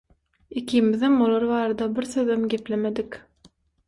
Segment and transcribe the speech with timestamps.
[0.59, 3.15] Ikimizem olar barada bir sözem geplemedik.